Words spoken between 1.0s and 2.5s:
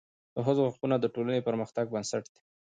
ټولني د پرمختګ بنسټ دی.